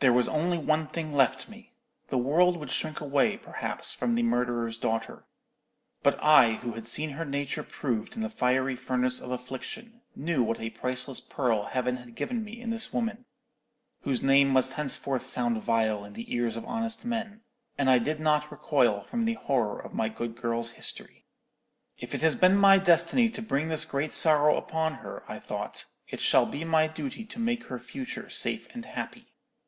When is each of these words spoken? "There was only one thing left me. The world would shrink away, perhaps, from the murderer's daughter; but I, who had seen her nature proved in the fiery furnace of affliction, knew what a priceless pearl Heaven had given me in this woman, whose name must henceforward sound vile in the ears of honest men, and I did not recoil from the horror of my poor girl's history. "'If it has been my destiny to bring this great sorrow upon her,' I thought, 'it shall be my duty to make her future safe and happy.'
"There 0.00 0.12
was 0.12 0.28
only 0.28 0.58
one 0.58 0.88
thing 0.88 1.14
left 1.14 1.48
me. 1.48 1.72
The 2.10 2.18
world 2.18 2.58
would 2.58 2.70
shrink 2.70 3.00
away, 3.00 3.38
perhaps, 3.38 3.94
from 3.94 4.14
the 4.14 4.22
murderer's 4.22 4.76
daughter; 4.76 5.24
but 6.02 6.22
I, 6.22 6.56
who 6.56 6.72
had 6.72 6.86
seen 6.86 7.12
her 7.12 7.24
nature 7.24 7.62
proved 7.62 8.14
in 8.14 8.20
the 8.20 8.28
fiery 8.28 8.76
furnace 8.76 9.20
of 9.20 9.30
affliction, 9.30 10.02
knew 10.14 10.42
what 10.42 10.60
a 10.60 10.68
priceless 10.70 11.20
pearl 11.22 11.64
Heaven 11.64 11.96
had 11.96 12.14
given 12.14 12.44
me 12.44 12.60
in 12.60 12.68
this 12.70 12.92
woman, 12.92 13.24
whose 14.02 14.22
name 14.22 14.50
must 14.50 14.74
henceforward 14.74 15.22
sound 15.22 15.60
vile 15.62 16.04
in 16.04 16.12
the 16.12 16.32
ears 16.32 16.58
of 16.58 16.66
honest 16.66 17.06
men, 17.06 17.40
and 17.78 17.88
I 17.88 17.98
did 17.98 18.20
not 18.20 18.50
recoil 18.52 19.00
from 19.00 19.24
the 19.24 19.34
horror 19.34 19.80
of 19.80 19.94
my 19.94 20.10
poor 20.10 20.28
girl's 20.28 20.72
history. 20.72 21.24
"'If 21.98 22.14
it 22.14 22.20
has 22.20 22.36
been 22.36 22.56
my 22.58 22.76
destiny 22.78 23.30
to 23.30 23.40
bring 23.42 23.68
this 23.70 23.86
great 23.86 24.12
sorrow 24.12 24.56
upon 24.58 24.96
her,' 24.96 25.24
I 25.26 25.38
thought, 25.38 25.86
'it 26.06 26.20
shall 26.20 26.44
be 26.46 26.64
my 26.64 26.86
duty 26.86 27.24
to 27.24 27.40
make 27.40 27.64
her 27.64 27.78
future 27.78 28.28
safe 28.28 28.68
and 28.74 28.84
happy.' 28.84 29.32